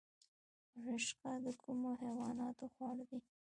[0.87, 3.19] رشقه د کومو حیواناتو خواړه دي؟